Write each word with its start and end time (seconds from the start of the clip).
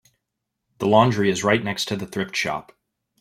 The 0.79 0.87
laundry 0.87 1.29
is 1.29 1.43
right 1.43 1.63
next 1.63 1.85
to 1.89 1.95
the 1.95 2.07
thrift 2.07 2.35
shop. 2.35 2.75